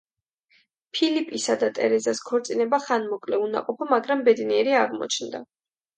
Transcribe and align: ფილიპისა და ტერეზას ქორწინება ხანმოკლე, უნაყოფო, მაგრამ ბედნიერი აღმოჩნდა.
ფილიპისა 0.97 1.57
და 1.63 1.69
ტერეზას 1.79 2.21
ქორწინება 2.31 2.79
ხანმოკლე, 2.89 3.41
უნაყოფო, 3.49 3.89
მაგრამ 3.95 4.29
ბედნიერი 4.31 4.75
აღმოჩნდა. 4.87 5.45